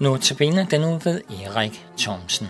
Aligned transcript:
Notabene 0.00 0.66
den 0.70 0.80
nu 0.80 1.00
ved 1.04 1.20
Erik 1.30 1.86
Thomsen. 1.98 2.46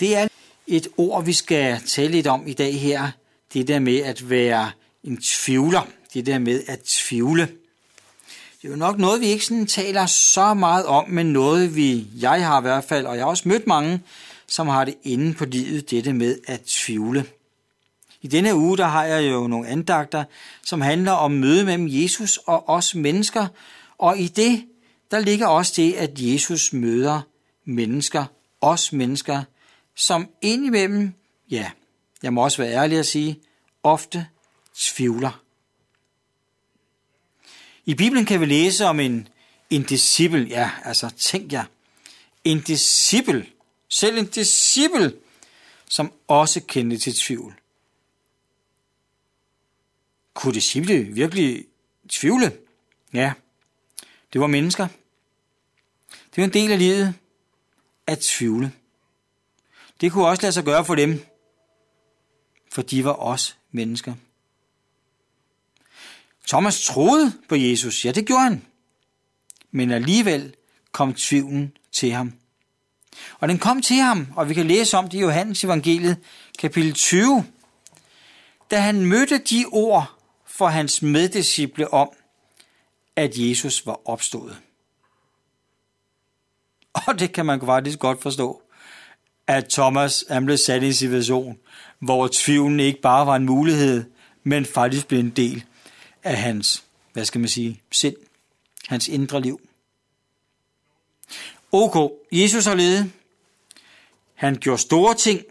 Det 0.00 0.16
er 0.16 0.28
et 0.66 0.88
ord, 0.96 1.24
vi 1.24 1.32
skal 1.32 1.80
tale 1.86 2.10
lidt 2.10 2.26
om 2.26 2.46
i 2.46 2.52
dag 2.52 2.80
her. 2.80 3.10
Det 3.54 3.68
der 3.68 3.78
med 3.78 3.98
at 3.98 4.30
være 4.30 4.70
en 5.04 5.22
tvivler. 5.22 5.86
Det 6.14 6.26
der 6.26 6.38
med 6.38 6.62
at 6.68 6.78
tvivle. 6.80 7.42
Det 8.62 8.68
er 8.68 8.68
jo 8.68 8.76
nok 8.76 8.98
noget, 8.98 9.20
vi 9.20 9.26
ikke 9.26 9.44
sådan 9.44 9.66
taler 9.66 10.06
så 10.06 10.54
meget 10.54 10.86
om, 10.86 11.08
men 11.08 11.26
noget, 11.32 11.76
vi, 11.76 12.06
jeg 12.20 12.46
har 12.46 12.58
i 12.58 12.62
hvert 12.62 12.84
fald, 12.84 13.06
og 13.06 13.16
jeg 13.16 13.24
har 13.24 13.30
også 13.30 13.48
mødt 13.48 13.66
mange, 13.66 14.00
som 14.48 14.68
har 14.68 14.84
det 14.84 14.94
inde 15.02 15.34
på 15.34 15.44
livet, 15.44 15.90
dette 15.90 16.12
med 16.12 16.38
at 16.46 16.60
tvivle. 16.60 17.26
I 18.22 18.26
denne 18.26 18.54
uge, 18.54 18.76
der 18.76 18.86
har 18.86 19.04
jeg 19.04 19.30
jo 19.30 19.46
nogle 19.46 19.68
andagter, 19.68 20.24
som 20.62 20.80
handler 20.80 21.12
om 21.12 21.30
møde 21.30 21.64
mellem 21.64 21.86
Jesus 21.90 22.36
og 22.36 22.68
os 22.68 22.94
mennesker, 22.94 23.46
og 23.98 24.18
i 24.18 24.28
det, 24.28 24.64
der 25.10 25.20
ligger 25.20 25.46
også 25.46 25.72
det, 25.76 25.92
at 25.92 26.10
Jesus 26.14 26.72
møder 26.72 27.20
mennesker, 27.64 28.24
os 28.60 28.92
mennesker, 28.92 29.42
som 29.94 30.28
indimellem, 30.42 31.12
ja, 31.50 31.70
jeg 32.22 32.32
må 32.32 32.44
også 32.44 32.62
være 32.62 32.72
ærlig 32.72 32.98
at 32.98 33.06
sige, 33.06 33.40
ofte 33.82 34.26
tvivler. 34.76 35.42
I 37.84 37.94
Bibelen 37.94 38.24
kan 38.24 38.40
vi 38.40 38.46
læse 38.46 38.84
om 38.84 39.00
en, 39.00 39.28
en 39.70 39.82
disciple, 39.82 40.46
ja, 40.50 40.70
altså 40.84 41.10
tænk 41.18 41.52
jer, 41.52 41.64
en 42.44 42.60
disciple, 42.60 43.46
selv 43.88 44.18
en 44.18 44.26
disciple, 44.26 45.14
som 45.88 46.12
også 46.28 46.60
kendte 46.60 46.98
til 46.98 47.14
tvivl. 47.14 47.60
Kunne 50.34 50.54
disciple 50.54 51.02
virkelig 51.02 51.66
tvivle? 52.08 52.56
Ja, 53.12 53.32
det 54.32 54.40
var 54.40 54.46
mennesker. 54.46 54.88
Det 56.10 56.36
var 56.36 56.44
en 56.44 56.52
del 56.52 56.72
af 56.72 56.78
livet 56.78 57.14
at 58.06 58.18
tvivle. 58.18 58.72
Det 60.00 60.12
kunne 60.12 60.26
også 60.26 60.42
lade 60.42 60.52
sig 60.52 60.64
gøre 60.64 60.84
for 60.84 60.94
dem, 60.94 61.24
for 62.72 62.82
de 62.82 63.04
var 63.04 63.12
også 63.12 63.54
mennesker. 63.70 64.14
Thomas 66.48 66.84
troede 66.84 67.32
på 67.48 67.54
Jesus, 67.54 68.04
ja 68.04 68.12
det 68.12 68.26
gjorde 68.26 68.42
han, 68.42 68.64
men 69.70 69.90
alligevel 69.90 70.54
kom 70.92 71.14
tvivlen 71.14 71.76
til 71.92 72.12
ham. 72.12 72.37
Og 73.40 73.48
den 73.48 73.58
kom 73.58 73.82
til 73.82 73.96
ham, 73.96 74.28
og 74.36 74.48
vi 74.48 74.54
kan 74.54 74.66
læse 74.66 74.96
om 74.96 75.08
det 75.08 75.18
i 75.18 75.20
Johannes 75.20 75.64
evangeliet, 75.64 76.16
kapitel 76.58 76.92
20, 76.92 77.44
da 78.70 78.80
han 78.80 79.06
mødte 79.06 79.38
de 79.38 79.64
ord 79.72 80.18
for 80.46 80.66
hans 80.66 81.02
meddisciple 81.02 81.92
om, 81.92 82.08
at 83.16 83.32
Jesus 83.36 83.86
var 83.86 84.08
opstået. 84.08 84.56
Og 87.06 87.18
det 87.18 87.32
kan 87.32 87.46
man 87.46 87.60
faktisk 87.60 87.98
godt 87.98 88.22
forstå, 88.22 88.62
at 89.46 89.68
Thomas 89.68 90.24
han 90.30 90.44
blev 90.44 90.56
sat 90.56 90.82
i 90.82 90.86
en 90.86 90.94
situation, 90.94 91.58
hvor 91.98 92.28
tvivlen 92.32 92.80
ikke 92.80 93.00
bare 93.00 93.26
var 93.26 93.36
en 93.36 93.46
mulighed, 93.46 94.04
men 94.44 94.64
faktisk 94.64 95.08
blev 95.08 95.20
en 95.20 95.30
del 95.30 95.64
af 96.22 96.36
hans, 96.36 96.84
hvad 97.12 97.24
skal 97.24 97.40
man 97.40 97.48
sige, 97.48 97.82
sind, 97.92 98.16
hans 98.88 99.08
indre 99.08 99.40
liv. 99.40 99.67
Ok, 101.72 102.12
Jesus 102.32 102.66
har 102.66 102.74
ledet. 102.74 103.12
Han 104.34 104.56
gjorde 104.56 104.82
store 104.82 105.14
ting. 105.14 105.42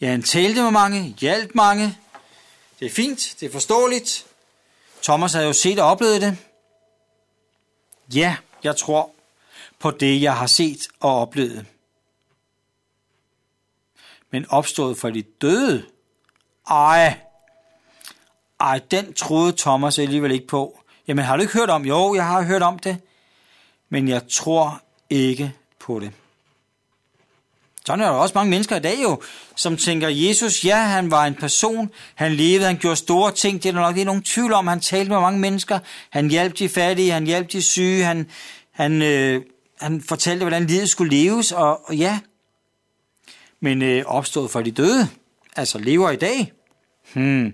Ja, 0.00 0.10
han 0.10 0.22
talte 0.22 0.62
med 0.62 0.70
mange, 0.70 1.14
hjalp 1.20 1.50
mange. 1.54 1.98
Det 2.80 2.86
er 2.86 2.90
fint, 2.90 3.36
det 3.40 3.46
er 3.46 3.52
forståeligt. 3.52 4.26
Thomas 5.02 5.32
har 5.32 5.42
jo 5.42 5.52
set 5.52 5.78
og 5.78 5.86
oplevet 5.86 6.22
det. 6.22 6.38
Ja, 8.14 8.36
jeg 8.64 8.76
tror 8.76 9.10
på 9.78 9.90
det, 9.90 10.22
jeg 10.22 10.36
har 10.36 10.46
set 10.46 10.88
og 11.00 11.20
oplevet. 11.20 11.66
Men 14.30 14.46
opstået 14.48 14.98
for 14.98 15.10
de 15.10 15.22
døde? 15.22 15.86
Ej, 16.70 17.18
ej, 18.60 18.80
den 18.90 19.14
troede 19.14 19.52
Thomas 19.52 19.98
alligevel 19.98 20.30
ikke 20.30 20.46
på. 20.46 20.80
Jamen, 21.08 21.24
har 21.24 21.36
du 21.36 21.42
ikke 21.42 21.58
hørt 21.58 21.70
om? 21.70 21.84
Jo, 21.84 22.14
jeg 22.14 22.26
har 22.26 22.42
hørt 22.42 22.62
om 22.62 22.78
det. 22.78 22.98
Men 23.88 24.08
jeg 24.08 24.28
tror 24.28 24.82
ikke 25.10 25.52
på 25.78 26.00
det. 26.00 26.12
Sådan 27.86 28.04
er 28.04 28.08
der 28.08 28.18
også 28.18 28.32
mange 28.34 28.50
mennesker 28.50 28.76
i 28.76 28.80
dag 28.80 29.02
jo, 29.02 29.22
som 29.56 29.76
tænker, 29.76 30.08
Jesus, 30.08 30.64
ja, 30.64 30.76
han 30.76 31.10
var 31.10 31.26
en 31.26 31.34
person, 31.34 31.90
han 32.14 32.32
levede, 32.32 32.66
han 32.66 32.78
gjorde 32.78 32.96
store 32.96 33.32
ting, 33.32 33.62
det 33.62 33.68
er 33.68 33.72
der 33.72 33.80
nok 33.80 33.96
ikke 33.96 34.04
nogen 34.06 34.22
tvivl 34.22 34.52
om, 34.52 34.66
han 34.66 34.80
talte 34.80 35.10
med 35.10 35.20
mange 35.20 35.40
mennesker, 35.40 35.78
han 36.10 36.30
hjalp 36.30 36.58
de 36.58 36.68
fattige, 36.68 37.12
han 37.12 37.26
hjalp 37.26 37.52
de 37.52 37.62
syge, 37.62 38.04
han, 38.04 38.30
han, 38.70 39.02
øh, 39.02 39.42
han 39.80 40.02
fortalte, 40.02 40.44
hvordan 40.44 40.66
livet 40.66 40.90
skulle 40.90 41.16
leves, 41.16 41.52
og, 41.52 41.88
og 41.88 41.96
ja, 41.96 42.18
men 43.60 43.82
øh, 43.82 44.04
opstået 44.06 44.50
for 44.50 44.62
de 44.62 44.70
døde, 44.70 45.08
altså 45.56 45.78
lever 45.78 46.10
i 46.10 46.16
dag, 46.16 46.52
hmm, 47.14 47.52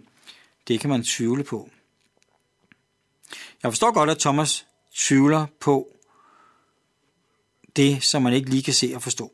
det 0.69 0.81
kan 0.81 0.91
man 0.91 1.05
tvivle 1.05 1.45
på. 1.45 1.69
Jeg 3.63 3.73
forstår 3.73 3.93
godt, 3.93 4.11
at 4.11 4.19
Thomas 4.19 4.67
tvivler 4.97 5.47
på 5.61 5.89
det, 7.77 8.03
som 8.03 8.23
man 8.23 8.33
ikke 8.33 8.51
lige 8.51 8.63
kan 8.63 8.75
se 8.75 8.93
og 8.95 9.03
forstå. 9.03 9.33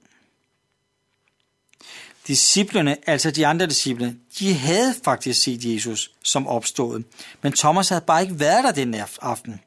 Disciplerne, 2.26 3.08
altså 3.08 3.30
de 3.30 3.47
andre 3.47 3.66
disciple, 3.66 4.16
de 4.38 4.54
havde 4.54 4.94
faktisk 5.04 5.42
set 5.42 5.75
Jesus 5.75 6.10
som 6.22 6.47
opstået, 6.47 7.04
men 7.42 7.52
Thomas 7.52 7.88
havde 7.88 8.04
bare 8.06 8.22
ikke 8.22 8.41
været 8.41 8.64
der 8.64 8.72
den 8.72 8.94
aften. 9.22 9.60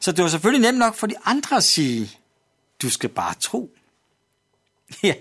Så 0.00 0.12
det 0.12 0.22
var 0.22 0.30
selvfølgelig 0.30 0.70
nemt 0.70 0.78
nok 0.78 0.94
for 0.94 1.06
de 1.06 1.14
andre 1.24 1.56
at 1.56 1.64
sige, 1.64 2.10
du 2.82 2.90
skal 2.90 3.10
bare 3.10 3.34
tro. 3.40 3.70
Ja, 5.02 5.14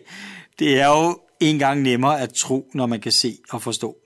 det 0.60 0.80
er 0.80 0.88
jo 0.88 1.20
en 1.40 1.60
gang 1.60 1.82
nemmere 1.82 2.22
at 2.22 2.34
tro, 2.34 2.70
når 2.74 2.86
man 2.86 3.02
kan 3.02 3.12
se 3.12 3.38
og 3.50 3.62
forstå. 3.62 3.98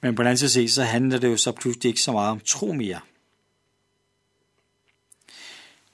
Men 0.00 0.14
på 0.14 0.22
den 0.22 0.26
anden 0.26 0.48
side, 0.48 0.68
så 0.68 0.82
handler 0.82 1.18
det 1.18 1.28
jo 1.28 1.36
så 1.36 1.52
pludselig 1.52 1.88
ikke 1.88 2.00
så 2.00 2.12
meget 2.12 2.30
om 2.30 2.40
tro 2.40 2.72
mere. 2.72 3.00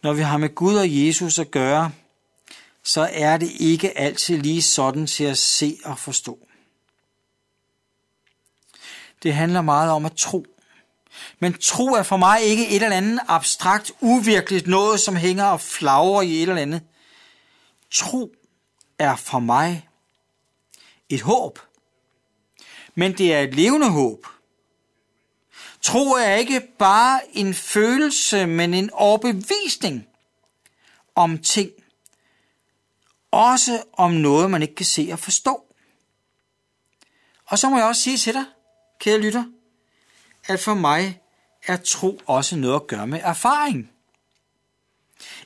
Når 0.03 0.13
vi 0.13 0.23
har 0.23 0.37
med 0.37 0.55
Gud 0.55 0.77
og 0.77 1.07
Jesus 1.07 1.39
at 1.39 1.51
gøre, 1.51 1.93
så 2.83 3.09
er 3.13 3.37
det 3.37 3.51
ikke 3.61 3.99
altid 3.99 4.39
lige 4.39 4.63
sådan 4.63 5.07
til 5.07 5.25
at 5.25 5.39
se 5.39 5.79
og 5.85 5.99
forstå. 5.99 6.39
Det 9.23 9.35
handler 9.35 9.63
meget 9.63 9.91
om 9.91 10.05
at 10.05 10.13
tro. 10.13 10.47
Men 11.39 11.53
tro 11.53 11.87
er 11.87 12.03
for 12.03 12.17
mig 12.17 12.43
ikke 12.43 12.69
et 12.69 12.83
eller 12.83 12.97
andet 12.97 13.21
abstrakt, 13.29 13.93
uvirkeligt 14.01 14.67
noget, 14.67 15.01
som 15.01 15.17
hænger 15.17 15.45
og 15.45 15.61
flagrer 15.61 16.23
i 16.23 16.37
et 16.37 16.43
eller 16.43 16.63
andet. 16.63 16.83
Tro 17.91 18.35
er 18.99 19.17
for 19.17 19.39
mig 19.39 19.89
et 21.09 21.21
håb. 21.21 21.59
Men 22.95 23.19
det 23.19 23.35
er 23.35 23.41
et 23.41 23.55
levende 23.55 23.91
håb. 23.91 24.27
Tro 25.83 26.13
er 26.13 26.35
ikke 26.35 26.61
bare 26.79 27.21
en 27.37 27.55
følelse, 27.55 28.47
men 28.47 28.75
en 28.75 28.91
overbevisning 28.93 30.07
om 31.15 31.39
ting. 31.39 31.71
Også 33.31 33.83
om 33.93 34.11
noget, 34.11 34.51
man 34.51 34.63
ikke 34.63 34.75
kan 34.75 34.87
se 34.87 35.09
og 35.13 35.19
forstå. 35.19 35.65
Og 37.47 37.59
så 37.59 37.69
må 37.69 37.79
jeg 37.79 37.87
også 37.87 38.03
sige 38.03 38.17
til 38.17 38.35
dig, 38.35 38.45
kære 38.99 39.19
lytter, 39.19 39.45
at 40.47 40.61
for 40.61 40.75
mig 40.75 41.21
er 41.67 41.77
tro 41.77 42.21
også 42.27 42.57
noget 42.57 42.75
at 42.75 42.87
gøre 42.87 43.07
med 43.07 43.21
erfaring. 43.23 43.93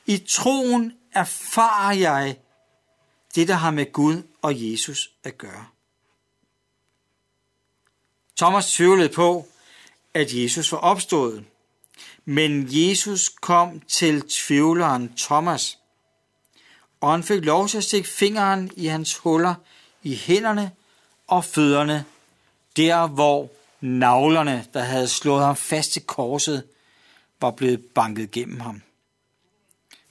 I 0.05 0.17
troen 0.17 0.93
erfarer 1.11 1.93
jeg 1.93 2.37
det, 3.35 3.47
der 3.47 3.53
har 3.53 3.71
med 3.71 3.91
Gud 3.91 4.23
og 4.41 4.71
Jesus 4.71 5.11
at 5.23 5.37
gøre. 5.37 5.65
Thomas 8.37 8.73
tvivlede 8.73 9.09
på, 9.09 9.47
at 10.15 10.33
Jesus 10.33 10.71
var 10.71 10.77
opstået, 10.77 11.45
men 12.25 12.67
Jesus 12.69 13.29
kom 13.29 13.79
til 13.79 14.21
tvivleren 14.21 15.13
Thomas, 15.17 15.77
og 17.01 17.11
han 17.11 17.23
fik 17.23 17.45
lov 17.45 17.67
til 17.67 17.77
at 17.77 17.83
stikke 17.83 18.09
fingeren 18.09 18.71
i 18.75 18.85
hans 18.85 19.17
huller 19.17 19.55
i 20.03 20.15
hænderne 20.15 20.71
og 21.27 21.45
fødderne, 21.45 22.05
der 22.77 23.07
hvor 23.07 23.49
navlerne, 23.81 24.65
der 24.73 24.79
havde 24.79 25.07
slået 25.07 25.45
ham 25.45 25.55
fast 25.55 25.91
til 25.91 26.01
korset, 26.01 26.63
var 27.41 27.51
blevet 27.51 27.85
banket 27.85 28.31
gennem 28.31 28.59
ham. 28.59 28.81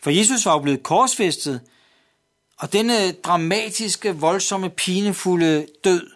For 0.02 0.10
Jesus 0.10 0.46
var 0.46 0.52
jo 0.52 0.58
blevet 0.58 0.82
korsfæstet, 0.82 1.60
og 2.58 2.72
denne 2.72 3.12
dramatiske, 3.12 4.16
voldsomme, 4.16 4.70
pinefulde 4.70 5.66
død 5.84 6.10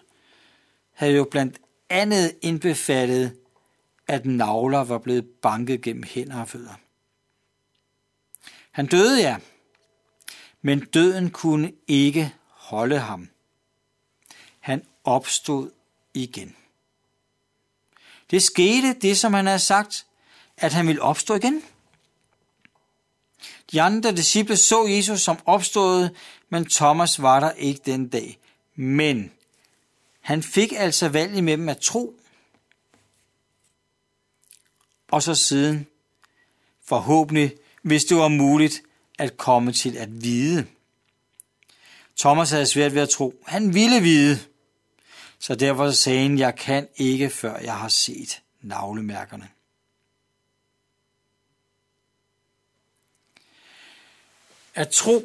havde 0.95 1.15
jo 1.15 1.25
blandt 1.31 1.59
andet 1.91 2.33
indbefattet, 2.43 3.33
at 4.09 4.27
navler 4.27 4.85
var 4.85 4.99
blevet 4.99 5.27
banket 5.43 5.81
gennem 5.83 6.03
hænder 6.03 6.41
og 6.41 6.49
fødder. 6.49 6.75
Han 8.71 8.87
døde, 8.87 9.21
ja, 9.21 9.37
men 10.63 10.81
døden 10.81 11.31
kunne 11.31 11.73
ikke 11.87 12.35
holde 12.49 12.99
ham. 12.99 13.29
Han 14.61 14.83
opstod 15.05 15.71
igen. 16.15 16.57
Det 18.31 18.43
skete 18.43 18.93
det, 18.93 19.19
som 19.19 19.35
han 19.35 19.47
havde 19.47 19.59
sagt, 19.59 20.07
at 20.57 20.73
han 20.73 20.87
ville 20.87 21.03
opstå 21.03 21.35
igen. 21.35 21.63
De 23.73 23.83
andre 23.83 24.13
disciple 24.13 24.57
så 24.57 24.87
Jesus 24.87 25.21
som 25.21 25.39
opstået, 25.47 26.17
men 26.49 26.65
Thomas 26.65 27.23
var 27.23 27.41
der 27.41 27.51
ikke 27.51 27.81
den 27.87 28.09
dag. 28.09 28.39
Men 28.75 29.33
han 30.21 30.43
fik 30.43 30.73
altså 30.77 31.09
valg 31.09 31.45
med 31.45 31.69
at 31.69 31.79
tro, 31.79 32.21
og 35.11 35.23
så 35.23 35.35
siden 35.35 35.87
forhåbentlig, 36.85 37.57
hvis 37.83 38.05
det 38.05 38.17
var 38.17 38.29
muligt, 38.29 38.83
at 39.19 39.37
komme 39.37 39.73
til 39.73 39.97
at 39.97 40.23
vide. 40.23 40.67
Thomas 42.19 42.51
havde 42.51 42.67
svært 42.67 42.95
ved 42.95 43.03
at 43.03 43.09
tro. 43.09 43.35
Han 43.47 43.75
ville 43.75 44.01
vide. 44.01 44.39
Så 45.39 45.55
derfor 45.55 45.91
sagde 45.91 46.23
han, 46.23 46.39
jeg 46.39 46.57
kan 46.57 46.89
ikke, 46.97 47.31
før 47.31 47.59
jeg 47.59 47.77
har 47.77 47.89
set 47.89 48.43
navlemærkerne. 48.61 49.49
At 54.75 54.89
tro 54.89 55.25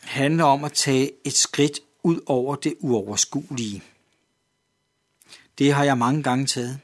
handler 0.00 0.44
om 0.44 0.64
at 0.64 0.72
tage 0.72 1.12
et 1.24 1.32
skridt 1.32 1.80
ud 2.02 2.20
over 2.26 2.56
det 2.56 2.74
uoverskuelige. 2.80 3.82
Det 5.58 5.72
har 5.72 5.84
jeg 5.84 5.98
mange 5.98 6.22
gange 6.22 6.46
taget. 6.46 6.80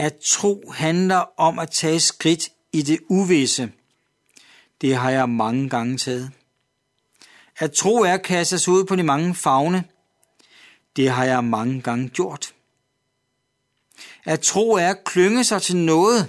At 0.00 0.16
tro 0.24 0.70
handler 0.74 1.40
om 1.40 1.58
at 1.58 1.70
tage 1.70 2.00
skridt 2.00 2.48
i 2.72 2.82
det 2.82 3.00
uvisse. 3.08 3.72
Det 4.80 4.96
har 4.96 5.10
jeg 5.10 5.28
mange 5.28 5.68
gange 5.68 5.98
taget. 5.98 6.30
At 7.56 7.72
tro 7.72 7.96
er 7.96 8.12
at 8.12 8.22
kaste 8.22 8.58
sig 8.58 8.72
ud 8.72 8.84
på 8.84 8.96
de 8.96 9.02
mange 9.02 9.34
fagne. 9.34 9.84
Det 10.96 11.10
har 11.10 11.24
jeg 11.24 11.44
mange 11.44 11.82
gange 11.82 12.08
gjort. 12.08 12.54
At 14.24 14.40
tro 14.40 14.72
er 14.72 14.88
at 14.88 15.04
klynge 15.04 15.44
sig 15.44 15.62
til 15.62 15.76
noget. 15.76 16.28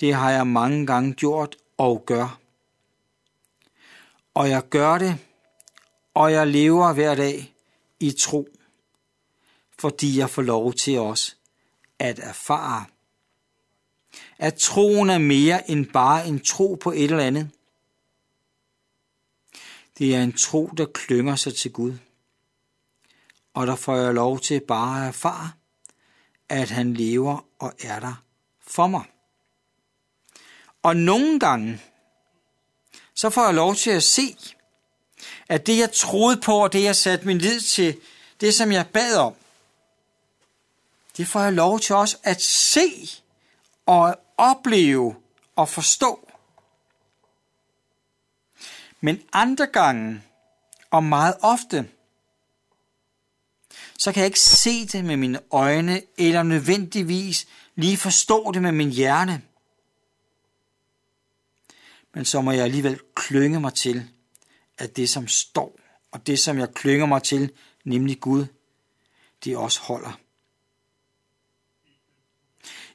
Det 0.00 0.14
har 0.14 0.30
jeg 0.30 0.46
mange 0.46 0.86
gange 0.86 1.14
gjort 1.14 1.56
og 1.76 2.02
gør. 2.06 2.38
Og 4.34 4.48
jeg 4.48 4.68
gør 4.68 4.98
det, 4.98 5.18
og 6.14 6.32
jeg 6.32 6.46
lever 6.46 6.92
hver 6.92 7.14
dag 7.14 7.54
i 8.00 8.10
tro, 8.10 8.48
fordi 9.78 10.18
jeg 10.18 10.30
får 10.30 10.42
lov 10.42 10.72
til 10.72 10.98
os 10.98 11.36
at 11.98 12.18
erfare, 12.18 12.84
at 14.38 14.54
troen 14.54 15.10
er 15.10 15.18
mere 15.18 15.70
end 15.70 15.86
bare 15.86 16.26
en 16.26 16.40
tro 16.40 16.74
på 16.80 16.92
et 16.92 17.04
eller 17.04 17.24
andet. 17.24 17.50
Det 19.98 20.14
er 20.14 20.22
en 20.22 20.32
tro, 20.32 20.66
der 20.76 20.86
klynger 20.94 21.36
sig 21.36 21.54
til 21.56 21.72
Gud. 21.72 21.94
Og 23.54 23.66
der 23.66 23.76
får 23.76 23.96
jeg 23.96 24.14
lov 24.14 24.40
til 24.40 24.60
bare 24.60 25.02
at 25.02 25.08
erfare, 25.08 25.52
at 26.48 26.70
han 26.70 26.94
lever 26.94 27.44
og 27.58 27.72
er 27.80 28.00
der 28.00 28.22
for 28.60 28.86
mig. 28.86 29.04
Og 30.82 30.96
nogle 30.96 31.40
gange, 31.40 31.82
så 33.14 33.30
får 33.30 33.44
jeg 33.44 33.54
lov 33.54 33.74
til 33.74 33.90
at 33.90 34.02
se, 34.02 34.36
at 35.48 35.66
det 35.66 35.78
jeg 35.78 35.92
troede 35.92 36.40
på, 36.40 36.52
og 36.52 36.72
det 36.72 36.82
jeg 36.82 36.96
satte 36.96 37.26
min 37.26 37.38
lid 37.38 37.60
til, 37.60 38.00
det 38.40 38.54
som 38.54 38.72
jeg 38.72 38.86
bad 38.92 39.16
om, 39.16 39.34
det 41.16 41.28
får 41.28 41.40
jeg 41.40 41.52
lov 41.52 41.80
til 41.80 41.94
også 41.94 42.16
at 42.22 42.42
se 42.42 42.90
og 43.86 44.16
opleve 44.36 45.16
og 45.56 45.68
forstå. 45.68 46.28
Men 49.00 49.22
andre 49.32 49.66
gange, 49.66 50.22
og 50.90 51.04
meget 51.04 51.34
ofte, 51.42 51.88
så 53.98 54.12
kan 54.12 54.20
jeg 54.20 54.26
ikke 54.26 54.40
se 54.40 54.86
det 54.86 55.04
med 55.04 55.16
mine 55.16 55.40
øjne, 55.50 56.02
eller 56.18 56.42
nødvendigvis 56.42 57.46
lige 57.74 57.96
forstå 57.96 58.52
det 58.52 58.62
med 58.62 58.72
min 58.72 58.90
hjerne. 58.90 59.42
Men 62.14 62.24
så 62.24 62.40
må 62.40 62.50
jeg 62.50 62.64
alligevel 62.64 63.00
klynge 63.14 63.60
mig 63.60 63.74
til, 63.74 64.10
at 64.78 64.96
det 64.96 65.08
som 65.08 65.28
står, 65.28 65.78
og 66.10 66.26
det 66.26 66.38
som 66.38 66.58
jeg 66.58 66.74
klynger 66.74 67.06
mig 67.06 67.22
til, 67.22 67.52
nemlig 67.84 68.20
Gud, 68.20 68.46
det 69.44 69.56
også 69.56 69.80
holder. 69.80 70.25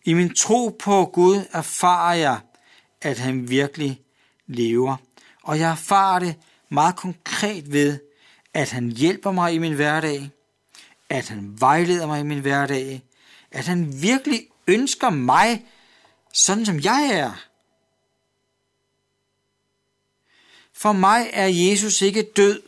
I 0.06 0.14
min 0.14 0.36
tro 0.36 0.78
på 0.80 1.06
Gud 1.06 1.46
erfarer 1.52 2.16
jeg, 2.16 2.40
at 3.02 3.20
han 3.20 3.50
virkelig 3.50 4.02
lever. 4.48 4.98
Og 5.44 5.60
jeg 5.60 5.72
erfarer 5.72 6.20
det 6.20 6.36
meget 6.70 6.96
konkret 6.96 7.72
ved, 7.72 8.00
at 8.54 8.72
han 8.72 8.92
hjælper 8.92 9.32
mig 9.32 9.54
i 9.54 9.58
min 9.58 9.74
hverdag, 9.74 10.30
at 11.10 11.30
han 11.30 11.62
vejleder 11.62 12.08
mig 12.08 12.20
i 12.20 12.24
min 12.24 12.40
hverdag, 12.40 13.04
at 13.52 13.68
han 13.68 14.02
virkelig 14.02 14.48
ønsker 14.68 15.10
mig, 15.10 15.66
sådan 16.34 16.66
som 16.66 16.80
jeg 16.80 17.10
er. 17.14 17.46
For 20.74 20.92
mig 20.92 21.30
er 21.34 21.48
Jesus 21.48 22.02
ikke 22.02 22.24
død 22.36 22.62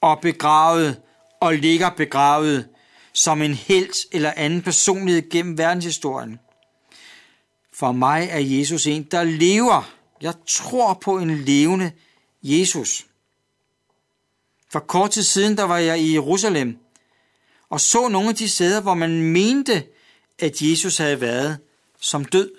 og 0.00 0.20
begravet 0.20 1.02
og 1.40 1.54
ligger 1.54 1.90
begravet 1.90 2.68
som 3.12 3.42
en 3.42 3.54
helt 3.54 3.96
eller 4.12 4.32
anden 4.36 4.62
personlighed 4.62 5.30
gennem 5.30 5.58
verdenshistorien. 5.58 6.38
For 7.72 7.92
mig 7.92 8.28
er 8.30 8.38
Jesus 8.38 8.86
en, 8.86 9.02
der 9.02 9.24
lever. 9.24 9.92
Jeg 10.20 10.34
tror 10.46 10.94
på 10.94 11.18
en 11.18 11.38
levende 11.38 11.92
Jesus. 12.42 13.06
For 14.70 14.78
kort 14.78 15.10
tid 15.10 15.22
siden, 15.22 15.56
der 15.56 15.64
var 15.64 15.78
jeg 15.78 16.00
i 16.00 16.12
Jerusalem, 16.12 16.78
og 17.70 17.80
så 17.80 18.08
nogle 18.08 18.28
af 18.28 18.34
de 18.34 18.48
steder, 18.48 18.80
hvor 18.80 18.94
man 18.94 19.22
mente, 19.22 19.86
at 20.38 20.62
Jesus 20.62 20.98
havde 20.98 21.20
været 21.20 21.58
som 22.00 22.24
død. 22.24 22.50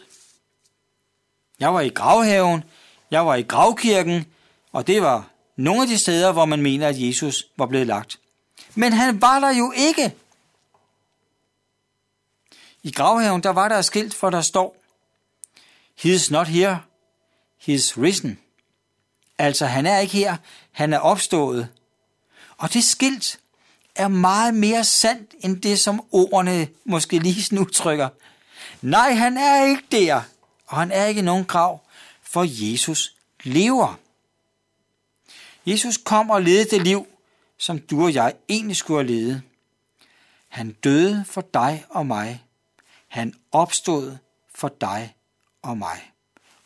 Jeg 1.60 1.74
var 1.74 1.82
i 1.82 1.90
gravhaven, 1.90 2.64
jeg 3.12 3.26
var 3.26 3.36
i 3.36 3.42
gravkirken, 3.42 4.26
og 4.72 4.88
det 4.88 5.02
var 5.02 5.30
nogle 5.58 5.82
af 5.82 5.88
de 5.88 5.98
steder, 5.98 6.32
hvor 6.32 6.46
man 6.46 6.62
mener, 6.62 6.88
at 6.88 6.96
Jesus 7.00 7.48
var 7.58 7.66
blevet 7.66 7.88
lagt. 7.88 8.20
Men 8.76 8.94
han 8.94 9.22
var 9.22 9.40
der 9.40 9.50
jo 9.50 9.74
ikke. 9.76 10.16
I 12.84 12.92
gravhaven, 12.92 13.44
der 13.44 13.50
var 13.50 13.68
der 13.68 13.78
et 13.78 13.86
skilt, 13.86 14.14
for 14.14 14.30
der 14.30 14.42
står, 14.42 14.78
He 15.96 16.14
is 16.14 16.32
not 16.32 16.48
here, 16.48 16.80
he 17.58 17.74
is 17.74 17.98
risen. 17.98 18.40
Altså, 19.38 19.66
han 19.66 19.86
er 19.86 20.00
ikke 20.00 20.14
her, 20.14 20.38
han 20.72 20.94
er 20.94 21.00
opstået. 21.00 21.70
Og 22.58 22.74
det 22.74 22.84
skilt 22.84 23.40
er 23.96 24.08
meget 24.08 24.54
mere 24.54 24.84
sandt, 24.84 25.36
end 25.40 25.62
det, 25.62 25.80
som 25.80 26.06
ordene 26.12 26.68
måske 26.86 27.20
lige 27.20 27.56
nu 27.56 27.66
trykker. 27.66 28.10
Nej, 28.82 29.14
han 29.14 29.38
er 29.38 29.66
ikke 29.66 29.84
der, 29.92 30.22
og 30.68 30.78
han 30.78 30.92
er 30.92 31.06
ikke 31.06 31.20
i 31.20 31.24
nogen 31.24 31.46
grav, 31.46 31.82
for 32.22 32.46
Jesus 32.48 33.16
lever. 33.44 34.00
Jesus 35.66 35.98
kom 35.98 36.30
og 36.30 36.42
levede 36.42 36.70
det 36.70 36.82
liv, 36.82 37.08
som 37.58 37.80
du 37.80 38.04
og 38.04 38.14
jeg 38.14 38.34
egentlig 38.50 38.78
skulle 38.78 39.04
have 39.04 39.20
levet. 39.20 39.42
Han 40.48 40.72
døde 40.72 41.26
for 41.28 41.42
dig 41.42 41.86
og 41.90 42.06
mig, 42.06 42.44
han 43.14 43.34
opstod 43.52 44.18
for 44.56 44.68
dig 44.82 45.16
og 45.62 45.78
mig. 45.78 46.12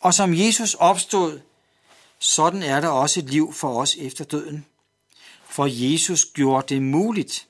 Og 0.00 0.14
som 0.14 0.34
Jesus 0.34 0.74
opstod, 0.74 1.40
sådan 2.18 2.62
er 2.62 2.80
der 2.80 2.88
også 2.88 3.20
et 3.20 3.30
liv 3.30 3.52
for 3.52 3.80
os 3.80 3.96
efter 3.96 4.24
døden. 4.24 4.66
For 5.44 5.66
Jesus 5.66 6.24
gjorde 6.24 6.74
det 6.74 6.82
muligt. 6.82 7.48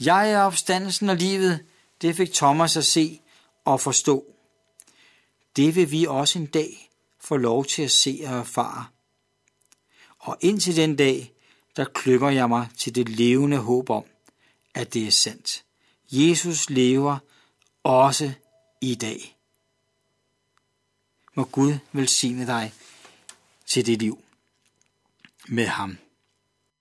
Jeg 0.00 0.32
er 0.32 0.42
opstandelsen 0.42 1.08
og 1.08 1.16
livet, 1.16 1.66
det 2.02 2.16
fik 2.16 2.32
Thomas 2.32 2.76
at 2.76 2.86
se 2.86 3.20
og 3.64 3.80
forstå. 3.80 4.24
Det 5.56 5.76
vil 5.76 5.90
vi 5.90 6.06
også 6.06 6.38
en 6.38 6.46
dag 6.46 6.90
få 7.20 7.36
lov 7.36 7.64
til 7.64 7.82
at 7.82 7.90
se 7.90 8.20
og 8.26 8.38
erfare. 8.38 8.86
Og 10.18 10.36
indtil 10.40 10.76
den 10.76 10.96
dag, 10.96 11.32
der 11.76 11.84
klykker 11.84 12.28
jeg 12.28 12.48
mig 12.48 12.68
til 12.78 12.94
det 12.94 13.08
levende 13.08 13.56
håb 13.56 13.90
om, 13.90 14.04
at 14.74 14.94
det 14.94 15.06
er 15.06 15.10
sandt. 15.10 15.64
Jesus 16.12 16.70
lever 16.70 17.18
også 17.84 18.32
i 18.80 18.94
dag. 18.94 19.36
Må 21.34 21.44
Gud 21.44 21.78
velsigne 21.92 22.46
dig 22.46 22.72
til 23.66 23.86
dit 23.86 23.98
liv 23.98 24.24
med 25.48 25.66
ham. 25.66 25.98